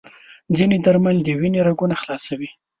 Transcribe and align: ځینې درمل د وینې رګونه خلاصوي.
ځینې 0.57 0.77
درمل 0.85 1.17
د 1.23 1.29
وینې 1.39 1.61
رګونه 1.67 1.95
خلاصوي. 2.01 2.49